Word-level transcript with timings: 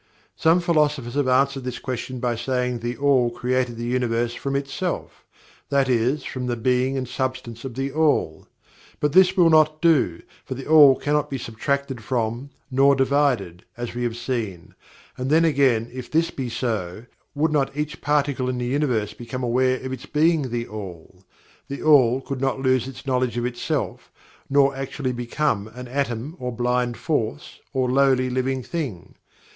Some 0.35 0.61
philosophers 0.61 1.13
have 1.13 1.27
answered 1.27 1.63
this 1.63 1.77
question 1.77 2.19
by 2.19 2.35
saying 2.35 2.79
that 2.79 2.81
THE 2.81 2.97
ALL 2.97 3.29
created 3.29 3.77
the 3.77 3.83
Universe 3.85 4.33
from 4.33 4.55
ITSELF 4.55 5.23
that 5.69 5.87
is, 5.89 6.23
from 6.23 6.47
the 6.47 6.55
being 6.55 6.97
and 6.97 7.07
substance 7.07 7.63
of 7.65 7.75
THE 7.75 7.91
ALL. 7.91 8.47
But 8.99 9.13
this 9.13 9.37
will 9.37 9.51
not 9.51 9.79
do, 9.79 10.23
for 10.43 10.55
THE 10.55 10.65
ALL 10.65 10.95
cannot 10.95 11.29
be 11.29 11.37
subtracted 11.37 12.03
from, 12.03 12.49
nor 12.71 12.95
divided, 12.95 13.63
as 13.77 13.93
we 13.93 14.01
have 14.01 14.17
seen, 14.17 14.73
and 15.17 15.29
then 15.29 15.45
again 15.45 15.87
if 15.93 16.09
this 16.09 16.31
be 16.31 16.49
so, 16.49 17.05
would 17.35 17.51
not 17.51 17.77
each 17.77 18.01
particle 18.01 18.49
in 18.49 18.57
the 18.57 18.65
Universe 18.65 19.13
be 19.13 19.29
aware 19.31 19.77
of 19.85 19.93
its 19.93 20.07
being 20.07 20.49
THE 20.49 20.67
ALL 20.67 21.21
THE 21.67 21.83
ALL 21.83 22.21
could 22.21 22.41
not 22.41 22.59
lose 22.59 22.87
its 22.87 23.05
knowledge 23.05 23.37
of 23.37 23.45
itself, 23.45 24.11
nor 24.49 24.75
actually 24.75 25.11
BECOME 25.13 25.67
an 25.75 25.87
atom, 25.87 26.37
or 26.39 26.51
blind 26.51 26.97
force, 26.97 27.59
or 27.71 27.87
lowly 27.87 28.31
living 28.31 28.63
thing. 28.63 29.13